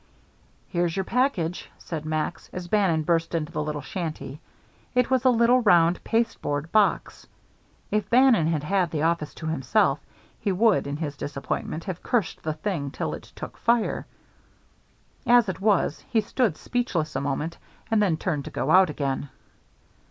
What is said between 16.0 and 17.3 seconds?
he stood speechless a